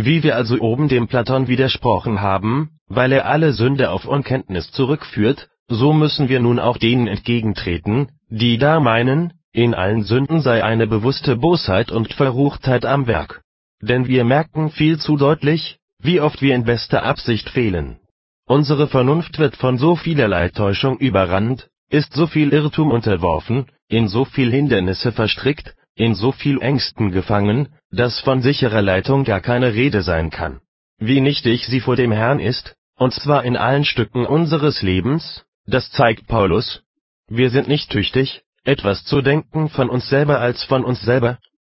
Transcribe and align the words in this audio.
Wie 0.00 0.22
wir 0.22 0.36
also 0.36 0.60
oben 0.60 0.86
dem 0.86 1.08
Platon 1.08 1.48
widersprochen 1.48 2.20
haben, 2.20 2.70
weil 2.86 3.10
er 3.10 3.26
alle 3.26 3.52
Sünde 3.52 3.90
auf 3.90 4.04
Unkenntnis 4.04 4.70
zurückführt, 4.70 5.48
so 5.66 5.92
müssen 5.92 6.28
wir 6.28 6.38
nun 6.38 6.60
auch 6.60 6.76
denen 6.76 7.08
entgegentreten, 7.08 8.12
die 8.28 8.58
da 8.58 8.78
meinen, 8.78 9.32
in 9.52 9.74
allen 9.74 10.04
Sünden 10.04 10.40
sei 10.40 10.62
eine 10.62 10.86
bewusste 10.86 11.34
Bosheit 11.34 11.90
und 11.90 12.14
Verruchtheit 12.14 12.86
am 12.86 13.08
Werk. 13.08 13.42
Denn 13.82 14.06
wir 14.06 14.22
merken 14.22 14.70
viel 14.70 14.98
zu 14.98 15.16
deutlich, 15.16 15.78
wie 16.00 16.20
oft 16.20 16.42
wir 16.42 16.54
in 16.54 16.62
bester 16.62 17.02
Absicht 17.02 17.50
fehlen. 17.50 17.98
Unsere 18.46 18.86
Vernunft 18.86 19.40
wird 19.40 19.56
von 19.56 19.78
so 19.78 19.96
vielerlei 19.96 20.50
Täuschung 20.50 20.98
überrannt, 20.98 21.70
ist 21.90 22.12
so 22.12 22.28
viel 22.28 22.52
Irrtum 22.52 22.92
unterworfen, 22.92 23.66
in 23.88 24.06
so 24.06 24.24
viel 24.24 24.52
Hindernisse 24.52 25.10
verstrickt, 25.10 25.74
in 25.96 26.14
so 26.14 26.30
viel 26.30 26.62
Ängsten 26.62 27.10
gefangen, 27.10 27.70
dass 27.90 28.20
von 28.20 28.42
sicherer 28.42 28.82
Leitung 28.82 29.24
gar 29.24 29.40
keine 29.40 29.74
Rede 29.74 30.02
sein 30.02 30.30
kann. 30.30 30.60
Wie 30.98 31.20
nichtig 31.20 31.66
sie 31.66 31.80
vor 31.80 31.96
dem 31.96 32.12
Herrn 32.12 32.40
ist, 32.40 32.74
und 32.96 33.14
zwar 33.14 33.44
in 33.44 33.56
allen 33.56 33.84
Stücken 33.84 34.26
unseres 34.26 34.82
Lebens, 34.82 35.44
das 35.66 35.90
zeigt 35.92 36.26
Paulus. 36.26 36.82
Wir 37.28 37.50
sind 37.50 37.68
nicht 37.68 37.90
tüchtig, 37.90 38.42
etwas 38.64 39.04
zu 39.04 39.22
denken 39.22 39.68
von 39.68 39.88
uns 39.88 40.08
selber 40.08 40.40
als 40.40 40.64
von 40.64 40.84
uns 40.84 41.00
selber. 41.00 41.38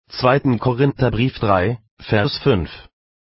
2. 0.09 0.57
Korintherbrief 0.57 1.37
3, 1.39 1.79
Vers 1.99 2.37
5. 2.39 2.69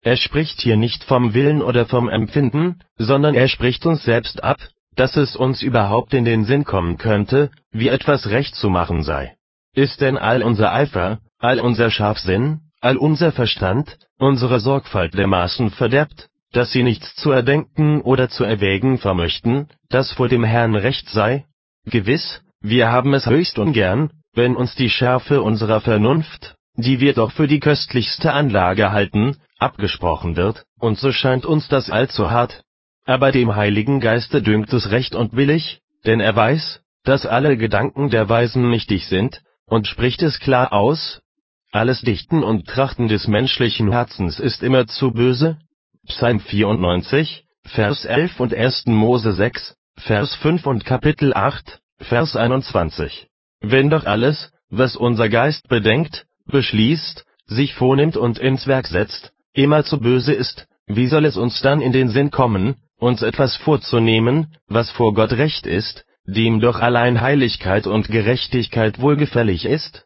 Er 0.02 0.18
spricht 0.18 0.62
hier 0.62 0.78
nicht 0.78 1.04
vom 1.04 1.34
Willen 1.34 1.64
oder 1.64 1.86
vom 1.88 2.10
Empfinden, 2.10 2.80
sondern 2.98 3.34
er 3.34 3.48
spricht 3.48 3.86
uns 3.86 4.04
selbst 4.04 4.44
ab, 4.44 4.58
dass 4.96 5.18
es 5.18 5.36
uns 5.36 5.62
überhaupt 5.62 6.14
in 6.14 6.26
den 6.26 6.46
Sinn 6.46 6.64
kommen 6.64 6.98
könnte, 6.98 7.50
wie 7.72 7.88
etwas 7.88 8.28
recht 8.28 8.56
zu 8.56 8.70
machen 8.70 9.04
sei. 9.04 9.36
Ist 9.74 10.02
denn 10.02 10.18
all 10.18 10.44
unser 10.44 10.74
Eifer, 10.74 11.20
all 11.40 11.60
unser 11.60 11.90
Scharfsinn, 11.90 12.62
all 12.86 12.98
unser 12.98 13.32
Verstand, 13.32 13.98
unsere 14.20 14.60
Sorgfalt 14.60 15.16
dermaßen 15.16 15.72
verderbt, 15.72 16.30
dass 16.52 16.72
sie 16.72 16.84
nichts 16.84 17.16
zu 17.16 17.32
erdenken 17.32 18.02
oder 18.02 18.30
zu 18.30 18.44
erwägen 18.44 19.00
vermöchten, 19.00 19.70
das 19.90 20.12
vor 20.12 20.30
dem 20.30 20.44
Herrn 20.44 20.76
recht 20.76 21.10
sei? 21.10 21.46
Gewiss, 21.88 22.42
wir 22.62 22.92
haben 22.92 23.16
es 23.16 23.26
höchst 23.26 23.58
ungern, 23.58 24.12
wenn 24.36 24.56
uns 24.56 24.76
die 24.76 24.92
Schärfe 24.92 25.42
unserer 25.42 25.82
Vernunft, 25.82 26.56
die 26.76 27.00
wir 27.00 27.14
doch 27.14 27.32
für 27.32 27.48
die 27.48 27.60
köstlichste 27.60 28.34
Anlage 28.34 28.92
halten, 28.92 29.38
abgesprochen 29.58 30.36
wird, 30.36 30.64
und 30.80 31.00
so 31.00 31.12
scheint 31.12 31.46
uns 31.48 31.68
das 31.68 31.90
allzu 31.90 32.30
hart. 32.30 32.62
Aber 33.04 33.32
dem 33.32 33.56
Heiligen 33.56 34.00
Geiste 34.00 34.44
dünkt 34.44 34.72
es 34.74 34.92
recht 34.92 35.16
und 35.16 35.36
billig, 35.36 35.80
denn 36.06 36.20
er 36.20 36.36
weiß, 36.36 36.82
dass 37.04 37.26
alle 37.26 37.58
Gedanken 37.58 38.12
der 38.12 38.30
Weisen 38.30 38.70
nichtig 38.70 39.08
sind, 39.08 39.42
und 39.66 39.88
spricht 39.88 40.22
es 40.22 40.40
klar 40.40 40.72
aus, 40.72 41.22
alles 41.72 42.02
Dichten 42.02 42.44
und 42.44 42.68
Trachten 42.68 43.08
des 43.08 43.28
menschlichen 43.28 43.92
Herzens 43.92 44.40
ist 44.40 44.64
immer 44.64 44.88
zu 44.88 45.12
böse. 45.12 45.58
Psalm 46.08 46.40
94, 46.40 47.46
Vers 47.66 48.06
11 48.06 48.40
und 48.40 48.54
1. 48.54 48.86
Mose 48.86 49.34
6, 49.34 49.76
Vers 49.98 50.36
5 50.36 50.66
und 50.68 50.86
Kapitel 50.86 51.34
8, 51.34 51.80
Vers 52.00 52.36
21. 52.36 53.28
Wenn 53.62 53.90
doch 53.90 54.06
alles, 54.06 54.52
was 54.70 54.96
unser 54.96 55.30
Geist 55.30 55.68
bedenkt, 55.68 56.26
beschließt, 56.46 57.26
sich 57.48 57.74
vornimmt 57.74 58.18
und 58.18 58.38
ins 58.38 58.68
Werk 58.68 58.88
setzt, 58.88 59.34
immer 59.54 59.84
zu 59.84 60.00
böse 60.00 60.34
ist, 60.34 60.68
wie 60.88 61.08
soll 61.08 61.26
es 61.26 61.38
uns 61.38 61.62
dann 61.62 61.82
in 61.82 61.92
den 61.92 62.10
Sinn 62.10 62.32
kommen, 62.32 62.76
uns 62.98 63.22
etwas 63.22 63.56
vorzunehmen, 63.58 64.56
was 64.68 64.92
vor 64.92 65.14
Gott 65.14 65.34
recht 65.34 65.66
ist, 65.66 66.06
dem 66.26 66.60
doch 66.60 66.80
allein 66.80 67.22
Heiligkeit 67.22 67.88
und 67.88 68.08
Gerechtigkeit 68.08 69.00
wohlgefällig 69.00 69.66
ist? 69.66 70.06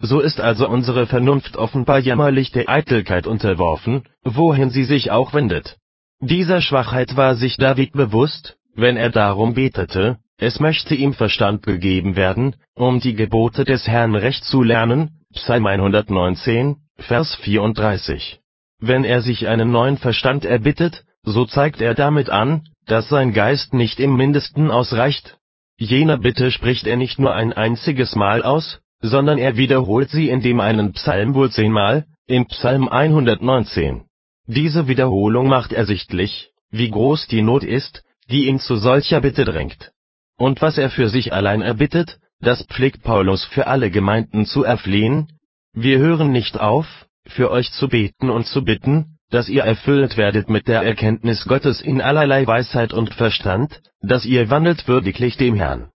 So 0.00 0.20
ist 0.20 0.40
also 0.40 0.68
unsere 0.68 1.06
Vernunft 1.06 1.56
offenbar 1.56 1.98
jämmerlich 1.98 2.50
der 2.52 2.68
Eitelkeit 2.68 3.26
unterworfen, 3.26 4.02
wohin 4.24 4.70
sie 4.70 4.84
sich 4.84 5.10
auch 5.10 5.34
wendet. 5.34 5.76
Dieser 6.20 6.60
Schwachheit 6.60 7.16
war 7.16 7.34
sich 7.34 7.56
David 7.56 7.92
bewusst, 7.92 8.56
wenn 8.74 8.96
er 8.96 9.10
darum 9.10 9.54
betete, 9.54 10.18
es 10.36 10.58
möchte 10.58 10.94
ihm 10.94 11.14
Verstand 11.14 11.62
gegeben 11.62 12.16
werden, 12.16 12.56
um 12.74 13.00
die 13.00 13.14
Gebote 13.14 13.64
des 13.64 13.86
Herrn 13.86 14.14
recht 14.14 14.44
zu 14.44 14.62
lernen, 14.62 15.20
Psalm 15.32 15.66
119, 15.66 16.76
Vers 16.96 17.34
34. 17.36 18.40
Wenn 18.80 19.04
er 19.04 19.22
sich 19.22 19.46
einen 19.48 19.70
neuen 19.70 19.96
Verstand 19.96 20.44
erbittet, 20.44 21.04
so 21.22 21.44
zeigt 21.44 21.80
er 21.80 21.94
damit 21.94 22.30
an, 22.30 22.68
dass 22.86 23.08
sein 23.08 23.32
Geist 23.32 23.74
nicht 23.74 24.00
im 24.00 24.16
mindesten 24.16 24.70
ausreicht. 24.70 25.38
Jene 25.76 26.18
Bitte 26.18 26.50
spricht 26.50 26.86
er 26.86 26.96
nicht 26.96 27.18
nur 27.18 27.34
ein 27.34 27.52
einziges 27.52 28.14
Mal 28.14 28.42
aus, 28.42 28.80
sondern 29.04 29.36
er 29.36 29.58
wiederholt 29.58 30.08
sie 30.08 30.30
in 30.30 30.40
dem 30.40 30.60
einen 30.60 30.92
Psalm 30.92 31.34
wohl 31.34 31.50
zehnmal, 31.50 32.06
im 32.26 32.46
Psalm 32.46 32.88
119. 32.88 34.04
Diese 34.46 34.88
Wiederholung 34.88 35.46
macht 35.46 35.74
ersichtlich, 35.74 36.52
wie 36.70 36.90
groß 36.90 37.26
die 37.26 37.42
Not 37.42 37.64
ist, 37.64 38.02
die 38.30 38.46
ihn 38.46 38.58
zu 38.58 38.76
solcher 38.76 39.20
Bitte 39.20 39.44
drängt. 39.44 39.92
Und 40.38 40.62
was 40.62 40.78
er 40.78 40.88
für 40.88 41.10
sich 41.10 41.34
allein 41.34 41.60
erbittet, 41.60 42.18
das 42.40 42.64
pflegt 42.64 43.02
Paulus 43.02 43.44
für 43.44 43.66
alle 43.66 43.90
Gemeinden 43.90 44.46
zu 44.46 44.64
erflehen. 44.64 45.28
Wir 45.74 45.98
hören 45.98 46.32
nicht 46.32 46.58
auf, 46.58 46.86
für 47.26 47.50
euch 47.50 47.72
zu 47.72 47.88
beten 47.88 48.30
und 48.30 48.46
zu 48.46 48.64
bitten, 48.64 49.18
dass 49.28 49.50
ihr 49.50 49.64
erfüllt 49.64 50.16
werdet 50.16 50.48
mit 50.48 50.66
der 50.66 50.80
Erkenntnis 50.80 51.44
Gottes 51.44 51.82
in 51.82 52.00
allerlei 52.00 52.46
Weisheit 52.46 52.94
und 52.94 53.12
Verstand, 53.12 53.82
dass 54.00 54.24
ihr 54.24 54.48
wandelt 54.48 54.88
würdiglich 54.88 55.36
dem 55.36 55.56
Herrn. 55.56 55.90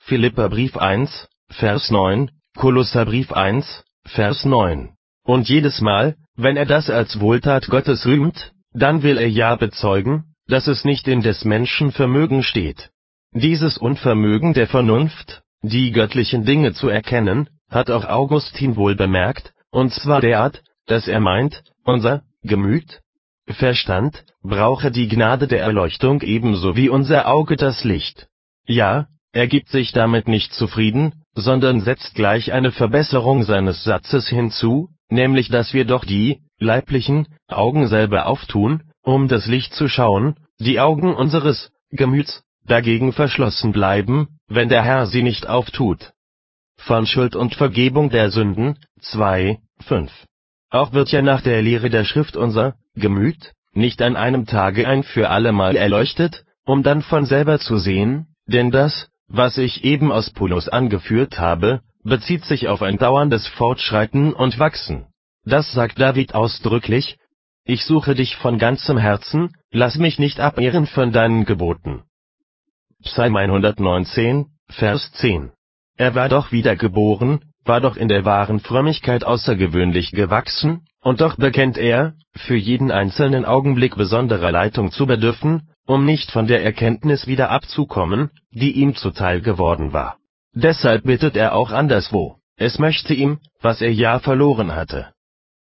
Philipperbrief 0.00 0.76
1, 0.76 1.28
Vers 1.50 1.90
9, 1.90 2.30
Kolosserbrief 2.56 3.32
1, 3.32 3.84
Vers 4.06 4.44
9. 4.44 4.90
Und 5.24 5.48
jedes 5.48 5.80
Mal, 5.80 6.16
wenn 6.36 6.56
er 6.56 6.66
das 6.66 6.90
als 6.90 7.20
Wohltat 7.20 7.68
Gottes 7.68 8.06
rühmt, 8.06 8.52
dann 8.72 9.02
will 9.02 9.16
er 9.16 9.28
ja 9.28 9.56
bezeugen, 9.56 10.34
dass 10.46 10.66
es 10.66 10.84
nicht 10.84 11.08
in 11.08 11.22
des 11.22 11.44
Menschen 11.44 11.90
Vermögen 11.90 12.42
steht. 12.42 12.90
Dieses 13.32 13.78
Unvermögen 13.78 14.52
der 14.52 14.66
Vernunft, 14.66 15.42
die 15.62 15.90
göttlichen 15.90 16.44
Dinge 16.44 16.74
zu 16.74 16.88
erkennen, 16.88 17.48
hat 17.70 17.90
auch 17.90 18.04
Augustin 18.04 18.76
wohl 18.76 18.94
bemerkt, 18.94 19.52
und 19.70 19.92
zwar 19.92 20.20
derart, 20.20 20.62
dass 20.86 21.08
er 21.08 21.20
meint, 21.20 21.62
unser 21.84 22.22
Gemüt, 22.42 23.00
Verstand, 23.46 24.24
brauche 24.42 24.90
die 24.90 25.08
Gnade 25.08 25.48
der 25.48 25.62
Erleuchtung 25.62 26.20
ebenso 26.20 26.76
wie 26.76 26.90
unser 26.90 27.26
Auge 27.26 27.56
das 27.56 27.84
Licht. 27.84 28.28
Ja, 28.66 29.08
er 29.32 29.46
gibt 29.46 29.68
sich 29.68 29.92
damit 29.92 30.28
nicht 30.28 30.52
zufrieden, 30.52 31.24
sondern 31.40 31.80
setzt 31.80 32.14
gleich 32.14 32.52
eine 32.52 32.72
Verbesserung 32.72 33.44
seines 33.44 33.84
Satzes 33.84 34.28
hinzu, 34.28 34.88
nämlich 35.08 35.48
dass 35.48 35.72
wir 35.72 35.84
doch 35.84 36.04
die 36.04 36.40
leiblichen 36.58 37.28
Augen 37.46 37.86
selber 37.86 38.26
auftun, 38.26 38.82
um 39.02 39.28
das 39.28 39.46
Licht 39.46 39.72
zu 39.72 39.88
schauen, 39.88 40.36
die 40.58 40.80
Augen 40.80 41.14
unseres 41.14 41.70
Gemüts 41.90 42.42
dagegen 42.66 43.12
verschlossen 43.12 43.72
bleiben, 43.72 44.40
wenn 44.48 44.68
der 44.68 44.82
Herr 44.82 45.06
sie 45.06 45.22
nicht 45.22 45.48
auftut. 45.48 46.12
Von 46.76 47.06
Schuld 47.06 47.36
und 47.36 47.54
Vergebung 47.54 48.10
der 48.10 48.30
Sünden 48.30 48.78
2, 49.00 49.58
5. 49.86 50.10
Auch 50.70 50.92
wird 50.92 51.10
ja 51.10 51.22
nach 51.22 51.40
der 51.40 51.62
Lehre 51.62 51.88
der 51.88 52.04
Schrift 52.04 52.36
unser 52.36 52.74
Gemüt 52.94 53.52
nicht 53.72 54.02
an 54.02 54.16
einem 54.16 54.46
Tage 54.46 54.88
ein 54.88 55.04
für 55.04 55.30
allemal 55.30 55.76
erleuchtet, 55.76 56.44
um 56.64 56.82
dann 56.82 57.02
von 57.02 57.24
selber 57.24 57.58
zu 57.58 57.78
sehen, 57.78 58.26
denn 58.46 58.70
das, 58.70 59.08
was 59.28 59.58
ich 59.58 59.84
eben 59.84 60.10
aus 60.10 60.30
Paulus 60.30 60.68
angeführt 60.68 61.38
habe, 61.38 61.80
bezieht 62.02 62.44
sich 62.44 62.68
auf 62.68 62.82
ein 62.82 62.96
dauerndes 62.96 63.46
Fortschreiten 63.46 64.32
und 64.32 64.58
Wachsen. 64.58 65.06
Das 65.44 65.72
sagt 65.72 66.00
David 66.00 66.34
ausdrücklich, 66.34 67.18
ich 67.64 67.84
suche 67.84 68.14
dich 68.14 68.36
von 68.36 68.58
ganzem 68.58 68.96
Herzen, 68.96 69.52
lass 69.70 69.96
mich 69.96 70.18
nicht 70.18 70.40
abehren 70.40 70.86
von 70.86 71.12
deinen 71.12 71.44
Geboten. 71.44 72.02
Psalm 73.02 73.36
119, 73.36 74.46
Vers 74.70 75.12
10. 75.12 75.52
Er 75.96 76.14
war 76.14 76.28
doch 76.28 76.50
wiedergeboren, 76.50 77.52
war 77.64 77.80
doch 77.80 77.96
in 77.96 78.08
der 78.08 78.24
wahren 78.24 78.60
Frömmigkeit 78.60 79.24
außergewöhnlich 79.24 80.12
gewachsen, 80.12 80.86
und 81.00 81.20
doch 81.20 81.36
bekennt 81.36 81.76
er, 81.76 82.14
für 82.34 82.56
jeden 82.56 82.90
einzelnen 82.90 83.44
Augenblick 83.44 83.96
besonderer 83.96 84.50
Leitung 84.50 84.90
zu 84.90 85.06
bedürfen, 85.06 85.68
um 85.88 86.04
nicht 86.04 86.30
von 86.30 86.46
der 86.46 86.62
Erkenntnis 86.62 87.26
wieder 87.26 87.50
abzukommen, 87.50 88.30
die 88.50 88.72
ihm 88.72 88.94
zuteil 88.94 89.40
geworden 89.40 89.94
war. 89.94 90.18
Deshalb 90.52 91.04
bittet 91.04 91.34
er 91.34 91.54
auch 91.54 91.70
anderswo, 91.70 92.36
es 92.56 92.78
möchte 92.78 93.14
ihm, 93.14 93.38
was 93.62 93.80
er 93.80 93.92
ja 93.92 94.18
verloren 94.18 94.74
hatte. 94.74 95.12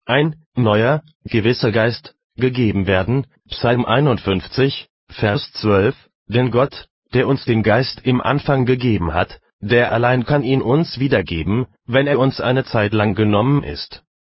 Ein 0.06 0.36
neuer, 0.56 1.02
gewisser 1.26 1.72
Geist, 1.72 2.14
gegeben 2.36 2.86
werden, 2.86 3.26
Psalm 3.50 3.86
51, 3.86 4.88
Vers 5.10 5.52
12, 5.54 5.96
denn 6.28 6.52
Gott, 6.52 6.88
der 7.14 7.28
uns 7.28 7.44
den 7.46 7.64
Geist 7.64 8.02
im 8.04 8.22
Anfang 8.22 8.66
gegeben 8.66 9.14
hat, 9.16 9.40
der 9.62 9.92
allein 9.92 10.26
kann 10.26 10.44
ihn 10.44 10.62
uns 10.62 11.00
wiedergeben, 11.00 11.66
wenn 11.88 12.06
er 12.06 12.20
uns 12.20 12.40
eine 12.40 12.66
Zeit 12.66 12.94
lang 12.94 13.16
genommen 13.16 13.64
ist 13.64 14.04